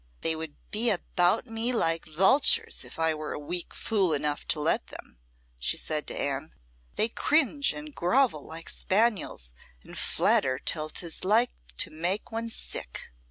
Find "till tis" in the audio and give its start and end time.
10.57-11.23